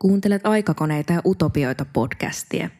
[0.00, 2.70] Kuuntelet aikakoneita ja utopioita podcastia.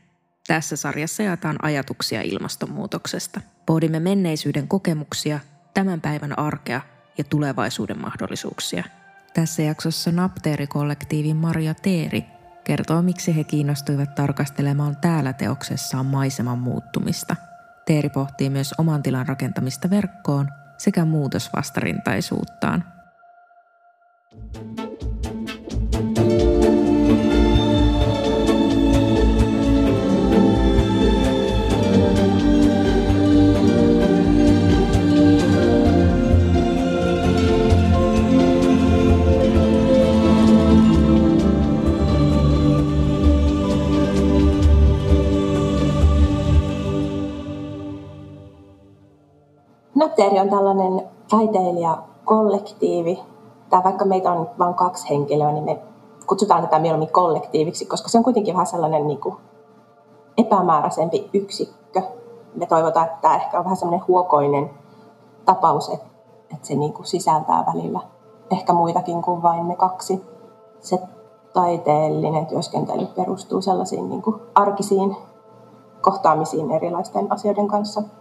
[0.47, 3.41] Tässä sarjassa jaetaan ajatuksia ilmastonmuutoksesta.
[3.67, 5.41] Pohdimme menneisyyden kokemuksia,
[5.75, 6.81] tämän päivän arkea
[7.19, 8.85] ja tulevaisuuden mahdollisuuksia.
[9.35, 12.25] Tässä jaksossa Napteeri-kollektiivin Maria Teeri
[12.65, 17.37] kertoo, miksi he kiinnostuivat tarkastelemaan täällä teoksessaan maiseman muuttumista.
[17.87, 20.49] Teeri pohtii myös oman tilan rakentamista verkkoon
[20.79, 22.85] sekä muutosvastarintaisuuttaan.
[49.99, 53.23] Napteeri on tällainen taiteilijakollektiivi.
[53.71, 55.83] Tai vaikka meitä on vain kaksi henkilöä, niin me
[56.27, 59.35] kutsutaan tätä mieluummin kollektiiviksi, koska se on kuitenkin vähän sellainen niin kuin
[60.37, 62.03] epämääräisempi yksikkö.
[62.55, 64.71] Me toivotaan, että tämä ehkä on vähän sellainen huokoinen
[65.45, 66.07] tapaus, että,
[66.55, 68.01] että se niin kuin sisältää välillä
[68.51, 70.25] ehkä muitakin kuin vain ne kaksi.
[70.81, 70.99] Se
[71.53, 75.17] taiteellinen työskentely perustuu sellaisiin niin kuin arkisiin
[76.01, 78.03] kohtaamisiin erilaisten asioiden kanssa–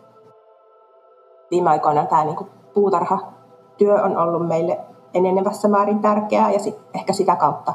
[1.51, 4.79] viime aikoina tämä niin kuin puutarhatyö on ollut meille
[5.13, 7.73] enenevässä määrin tärkeää ja sit, ehkä sitä kautta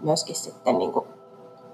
[0.00, 1.06] myöskin sitten niin kuin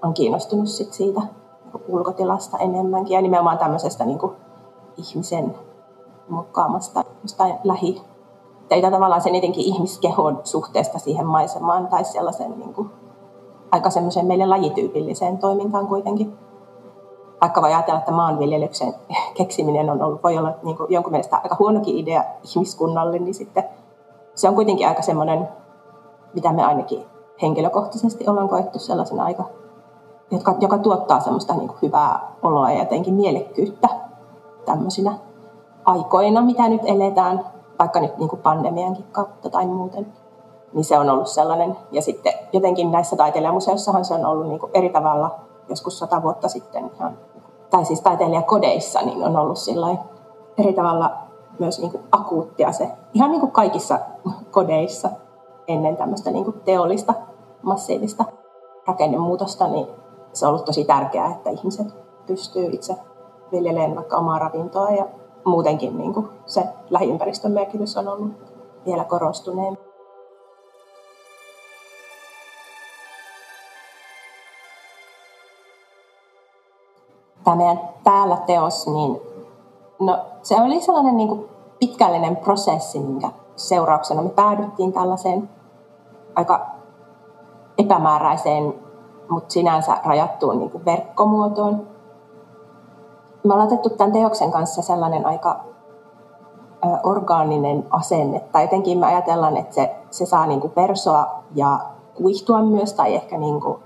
[0.01, 4.31] on kiinnostunut sit siitä niin ulkotilasta enemmänkin ja nimenomaan tämmöisestä niin kuin
[4.97, 5.55] ihmisen
[6.29, 8.01] muokkaamasta jostain lähi
[8.69, 12.89] tai tavallaan sen jotenkin ihmiskehon suhteesta siihen maisemaan tai sellaisen niin kuin,
[13.71, 16.37] aika semmoiseen meille lajityypilliseen toimintaan kuitenkin
[17.41, 18.93] vaikka voi ajatella, että maanviljelyksen
[19.37, 23.63] keksiminen on ollut, voi olla niin kuin jonkun mielestä aika huonokin idea ihmiskunnalle, niin sitten
[24.35, 25.47] se on kuitenkin aika semmoinen,
[26.33, 27.05] mitä me ainakin
[27.41, 29.43] henkilökohtaisesti ollaan koettu sellaisen aika,
[30.31, 33.87] joka, joka tuottaa semmoista niin kuin hyvää oloa ja jotenkin mielekkyyttä
[34.65, 35.13] tämmöisinä
[35.85, 37.45] aikoina, mitä nyt eletään,
[37.79, 40.13] vaikka nyt niin kuin pandemiankin kautta tai muuten,
[40.73, 41.77] niin se on ollut sellainen.
[41.91, 45.39] Ja sitten jotenkin näissä taiteilijamuseossahan se on ollut niin kuin eri tavalla
[45.69, 47.17] joskus sata vuotta sitten ihan
[47.69, 49.57] tai siis taiteilijakodeissa, niin on ollut
[50.57, 51.11] eri tavalla
[51.59, 53.99] myös niin kuin akuuttia se, ihan niin kuin kaikissa
[54.51, 55.09] kodeissa
[55.67, 57.13] ennen tämmöistä niin kuin teollista,
[57.61, 58.25] massiivista
[58.87, 59.87] rakennemuutosta, niin
[60.33, 61.87] se on ollut tosi tärkeää, että ihmiset
[62.25, 62.95] pystyy itse
[63.51, 65.05] viljelemään vaikka omaa ravintoa ja
[65.45, 68.31] muutenkin niin kuin se lähiympäristön merkitys on ollut
[68.85, 69.77] vielä korostuneen.
[77.49, 79.21] Tämä meidän täällä teos, niin
[79.99, 81.49] no, se oli sellainen niin kuin
[81.79, 85.49] pitkällinen prosessi, minkä seurauksena me päädyttiin tällaiseen
[86.35, 86.65] aika
[87.77, 88.73] epämääräiseen,
[89.29, 91.87] mutta sinänsä rajattuun niin kuin verkkomuotoon.
[93.43, 95.59] Me ollaan otettu tämän teoksen kanssa sellainen aika
[97.03, 101.79] orgaaninen asenne, tai jotenkin me ajatellaan, että se, se saa niin kuin persoa ja
[102.13, 103.79] kuihtua myös, tai ehkä niin kuin,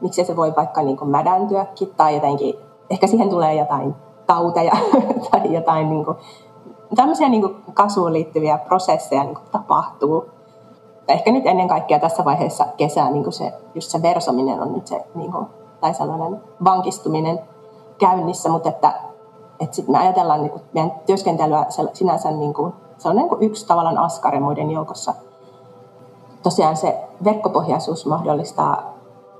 [0.00, 3.94] miksi se voi vaikka niin kuin mädäntyäkin, tai jotenkin ehkä siihen tulee jotain
[4.26, 4.72] tauteja
[5.30, 6.16] tai jotain niin kuin,
[6.96, 10.30] tämmöisiä niin kuin kasvuun liittyviä prosesseja niin kuin tapahtuu.
[11.08, 14.86] Ehkä nyt ennen kaikkea tässä vaiheessa kesää niin kuin se, just se versominen on nyt
[14.86, 15.46] se, niin kuin,
[15.80, 17.40] tai sellainen vankistuminen
[17.98, 18.92] käynnissä, mutta että,
[19.60, 23.42] että sitten me ajatellaan niin kuin meidän työskentelyä sinänsä niin kuin, se on niin kuin
[23.42, 25.14] yksi tavallaan askari muiden joukossa.
[26.42, 28.95] Tosiaan se verkkopohjaisuus mahdollistaa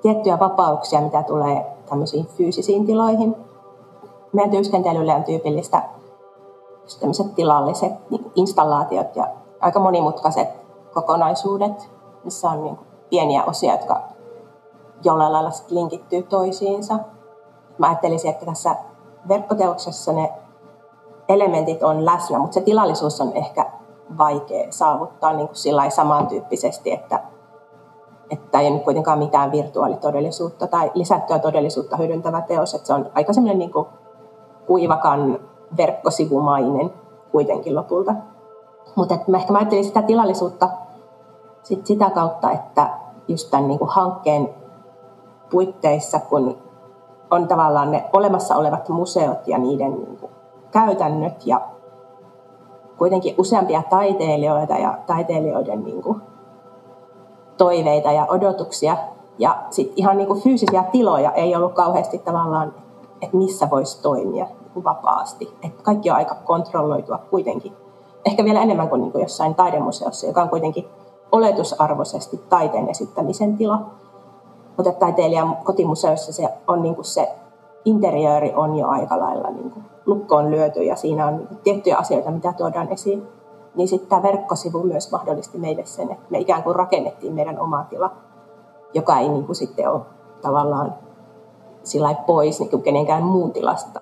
[0.06, 3.36] tiettyjä vapauksia, mitä tulee tämmöisiin fyysisiin tiloihin.
[4.32, 5.82] Meidän työskentelylle on tyypillistä
[7.00, 9.26] tämmöiset tilalliset niin installaatiot ja
[9.60, 10.48] aika monimutkaiset
[10.94, 11.90] kokonaisuudet,
[12.24, 12.78] missä on niin
[13.10, 14.02] pieniä osia, jotka
[15.04, 16.98] jollain lailla linkittyy toisiinsa.
[17.78, 18.76] Mä ajattelisin, että tässä
[19.28, 20.32] verkkoteoksessa ne
[21.28, 23.70] elementit on läsnä, mutta se tilallisuus on ehkä
[24.18, 27.22] vaikea saavuttaa niin kuin samantyyppisesti, että
[28.56, 33.32] että ei ole kuitenkaan mitään virtuaalitodellisuutta tai lisättyä todellisuutta hyödyntävä teos, että se on aika
[33.32, 33.86] semmoinen niin
[34.66, 35.38] kuivakan
[35.76, 36.92] verkkosivumainen
[37.32, 38.14] kuitenkin lopulta.
[38.94, 40.68] Mutta mä ehkä mä ajattelin sitä tilallisuutta
[41.62, 42.90] sit sitä kautta, että
[43.28, 44.54] just tämän niin kuin hankkeen
[45.50, 46.58] puitteissa, kun
[47.30, 50.32] on tavallaan ne olemassa olevat museot ja niiden niin kuin
[50.70, 51.60] käytännöt ja
[52.98, 56.22] kuitenkin useampia taiteilijoita ja taiteilijoiden niin kuin
[57.58, 58.96] toiveita ja odotuksia.
[59.38, 62.74] Ja sitten ihan niin kuin fyysisiä tiloja ei ollut kauheasti tavallaan,
[63.22, 65.56] että missä voisi toimia niin kuin vapaasti.
[65.62, 67.72] Et kaikki on aika kontrolloitua kuitenkin.
[68.24, 70.86] Ehkä vielä enemmän kuin, niin kuin jossain taidemuseossa, joka on kuitenkin
[71.32, 73.80] oletusarvoisesti taiteen esittämisen tila.
[74.76, 77.28] Mutta taiteilijan kotimuseossa se on niin kuin se
[77.84, 82.30] interiööri on jo aika lailla niin kuin lukkoon lyöty ja siinä on niin tiettyjä asioita,
[82.30, 83.28] mitä tuodaan esiin.
[83.76, 87.84] Niin sitten tämä verkkosivu myös mahdollisti meille sen, että me ikään kuin rakennettiin meidän oma
[87.90, 88.10] tila,
[88.94, 90.00] joka ei niin kuin sitten ole
[90.42, 90.94] tavallaan
[91.82, 94.00] sillä pois niin kuin kenenkään muun tilasta.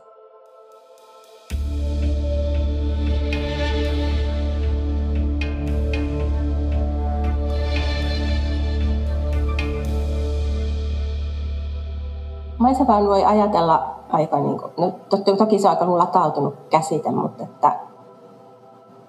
[12.59, 14.93] Maisemaan voi ajatella aika, niin kuin, no
[15.37, 17.94] toki se on aika latautunut käsite, mutta että,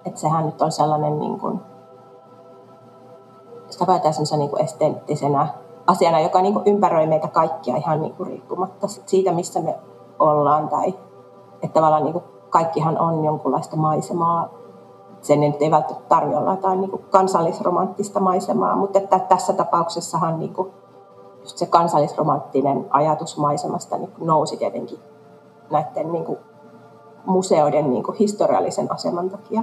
[0.06, 1.60] että sehän nyt on sellainen, niin kuin,
[3.70, 5.48] sitä sellaisena niin kuin esteettisenä
[5.86, 9.78] asiana, joka niin kuin ympäröi meitä kaikkia ihan niin kuin riippumatta siitä, missä me
[10.18, 10.68] ollaan.
[10.68, 10.88] Tai,
[11.62, 14.48] että tavallaan niin kuin kaikkihan on jonkunlaista maisemaa.
[15.20, 20.38] Sen nyt ei välttämättä tarvitse olla jotain niin kuin kansallisromanttista maisemaa, mutta että tässä tapauksessahan
[20.38, 20.72] niin kuin
[21.40, 24.98] just se kansallisromanttinen ajatus maisemasta niin nousi tietenkin
[25.70, 26.38] näiden niin kuin
[27.24, 29.62] museoiden niin kuin historiallisen aseman takia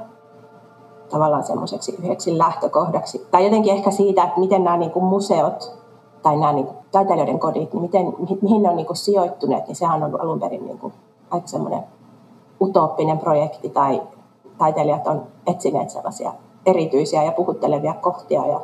[1.14, 3.28] tavallaan semmoiseksi yhdeksi lähtökohdaksi.
[3.32, 5.84] Tai jotenkin ehkä siitä, että miten nämä niin kuin museot
[6.22, 9.76] tai nämä niin kuin taiteilijoiden kodit, niin miten, mihin ne on niin kuin sijoittuneet, niin
[9.76, 10.94] sehän on alun perin niin kuin
[11.30, 11.84] aika semmoinen
[12.62, 14.02] utooppinen projekti tai
[14.58, 16.34] taiteilijat on etsineet sellaisia
[16.66, 18.62] erityisiä ja puhuttelevia kohtia ja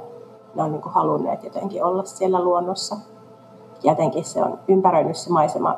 [0.55, 2.97] ne on niin kuin halunneet jotenkin olla siellä luonnossa.
[3.83, 5.75] Jotenkin se on ympäröinyt se maisema,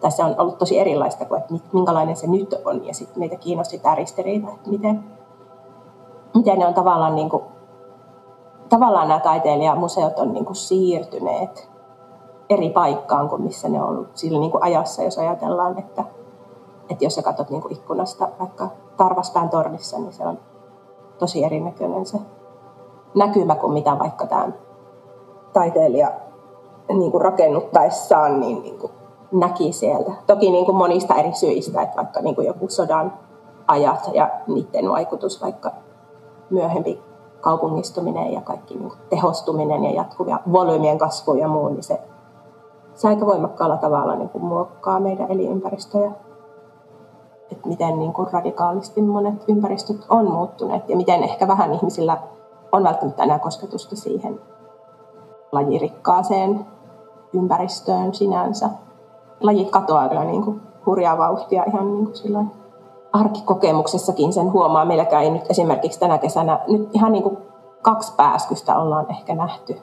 [0.00, 2.86] tai se on ollut tosi erilaista kuin, että minkälainen se nyt on.
[2.86, 5.04] Ja sitten meitä kiinnosti tämä ristiriita, että miten,
[6.38, 7.42] miten ne on tavallaan, niin kuin,
[8.68, 11.70] tavallaan nämä taiteilijamuseot on niin kuin siirtyneet
[12.50, 16.04] eri paikkaan kuin missä ne on ollut sillä niin kuin ajassa, jos ajatellaan, että,
[16.90, 20.38] että jos sä katsot niin kuin ikkunasta vaikka Tarvaspään tornissa, niin se on
[21.18, 22.18] tosi erinäköinen se
[23.14, 24.48] näkymä kuin mitä vaikka tämä
[25.52, 26.10] taiteilija
[26.88, 28.92] niin kuin rakennuttaessaan niin, niin kuin
[29.32, 30.12] näki sieltä.
[30.26, 33.12] Toki niin kuin monista eri syistä, että vaikka niin kuin joku sodan
[33.66, 35.72] ajat ja niiden vaikutus, vaikka
[36.50, 37.02] myöhempi
[37.40, 42.00] kaupungistuminen ja kaikki niin tehostuminen ja jatkuva volyymien kasvu ja muu, niin se,
[42.94, 46.12] se aika voimakkaalla tavalla niin kuin muokkaa meidän elinympäristöjä.
[47.52, 52.18] Että miten niin kuin radikaalisti monet ympäristöt on muuttuneet ja miten ehkä vähän ihmisillä
[52.72, 54.40] on välttämättä enää kosketusta siihen
[55.52, 56.66] lajirikkaaseen
[57.32, 58.70] ympäristöön sinänsä.
[59.40, 62.50] Lajit katoaa kyllä niin kuin hurjaa vauhtia ihan niin kuin silloin
[63.20, 64.84] arkikokemuksessakin sen huomaa.
[64.84, 67.38] Meilläkään ei nyt esimerkiksi tänä kesänä, nyt ihan niin kuin
[67.82, 69.76] kaksi pääskystä ollaan ehkä nähty.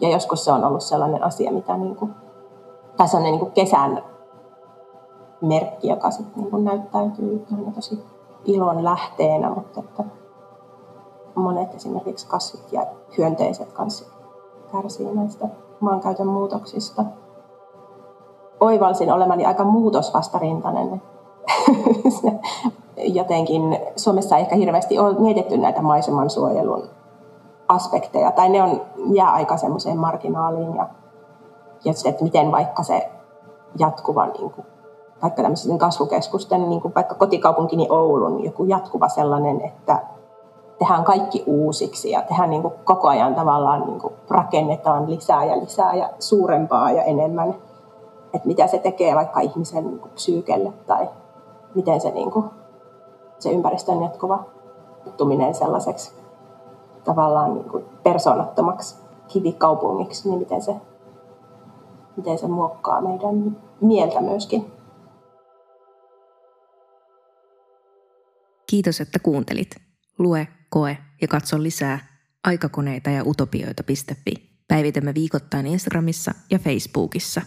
[0.00, 2.14] Ja joskus se on ollut sellainen asia, mitä niin kuin,
[2.96, 4.02] tai sellainen niin kuin kesän
[5.40, 8.04] merkki, joka sitten niin kuin näyttäytyy tosi
[8.44, 10.04] ilon lähteenä, mutta että
[11.34, 12.86] monet esimerkiksi kasvit ja
[13.18, 14.04] hyönteiset kanssa
[14.72, 15.48] kärsii näistä
[15.80, 17.04] maankäytön muutoksista.
[18.60, 21.02] Oivalsin olemani aika muutosvastarintainen.
[22.96, 26.88] Jotenkin Suomessa ei ehkä hirveästi ole mietitty näitä maiseman suojelun
[27.68, 28.82] aspekteja, tai ne on,
[29.12, 30.88] jää aika semmoiseen marginaaliin, ja,
[31.84, 33.10] ja se, että miten vaikka se
[33.78, 34.66] jatkuva, niin kuin,
[35.22, 40.02] vaikka tämmöisen kasvukeskusten, niin kuin vaikka kotikaupunkini Oulun, joku jatkuva sellainen, että
[40.78, 45.60] tehdään kaikki uusiksi ja tehdään niin kuin koko ajan tavallaan niin kuin rakennetaan lisää ja
[45.60, 47.54] lisää ja suurempaa ja enemmän.
[48.34, 51.08] Että mitä se tekee vaikka ihmisen niin kuin psyykelle tai
[51.74, 52.44] miten se, niin kuin,
[53.38, 54.44] se ympäristön jatkuva
[55.04, 56.14] muuttuminen sellaiseksi
[57.04, 58.96] tavallaan niin kuin persoonattomaksi
[59.28, 60.74] kivikaupungiksi, niin miten se,
[62.16, 64.72] miten se muokkaa meidän mieltä myöskin.
[68.70, 69.76] Kiitos, että kuuntelit.
[70.18, 71.98] Lue koe ja katso lisää
[72.44, 74.34] aikakoneita ja utopioita.fi.
[74.68, 77.42] Päivitämme viikoittain Instagramissa ja Facebookissa.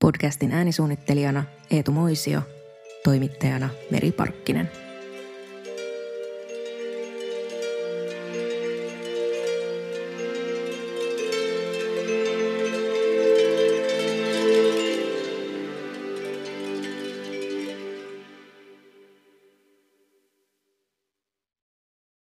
[0.00, 2.40] Podcastin äänisuunnittelijana Eetu Moisio,
[3.04, 4.70] toimittajana Meri Parkkinen.